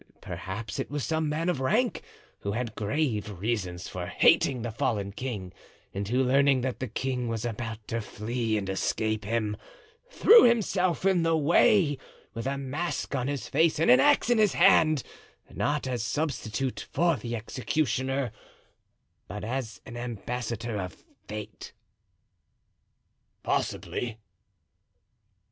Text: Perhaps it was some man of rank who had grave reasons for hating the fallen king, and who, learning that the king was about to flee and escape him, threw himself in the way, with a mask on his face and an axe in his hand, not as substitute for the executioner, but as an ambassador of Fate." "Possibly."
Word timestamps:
Perhaps 0.19 0.79
it 0.79 0.89
was 0.89 1.03
some 1.03 1.29
man 1.29 1.47
of 1.47 1.59
rank 1.59 2.01
who 2.39 2.53
had 2.53 2.73
grave 2.73 3.29
reasons 3.39 3.87
for 3.87 4.07
hating 4.07 4.63
the 4.63 4.71
fallen 4.71 5.11
king, 5.11 5.53
and 5.93 6.07
who, 6.07 6.23
learning 6.23 6.61
that 6.61 6.79
the 6.79 6.87
king 6.87 7.27
was 7.27 7.45
about 7.45 7.77
to 7.87 8.01
flee 8.01 8.57
and 8.57 8.67
escape 8.67 9.25
him, 9.25 9.55
threw 10.09 10.41
himself 10.41 11.05
in 11.05 11.21
the 11.21 11.37
way, 11.37 11.99
with 12.33 12.47
a 12.47 12.57
mask 12.57 13.13
on 13.13 13.27
his 13.27 13.47
face 13.47 13.77
and 13.77 13.91
an 13.91 13.99
axe 13.99 14.31
in 14.31 14.39
his 14.39 14.53
hand, 14.53 15.03
not 15.53 15.85
as 15.85 16.01
substitute 16.03 16.87
for 16.91 17.15
the 17.15 17.35
executioner, 17.35 18.31
but 19.27 19.43
as 19.43 19.81
an 19.85 19.95
ambassador 19.95 20.81
of 20.81 21.05
Fate." 21.27 21.73
"Possibly." 23.43 24.17